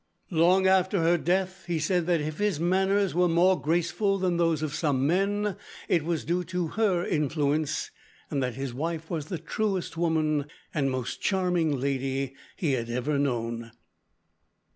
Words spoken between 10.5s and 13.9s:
and most charming lady he had ever known.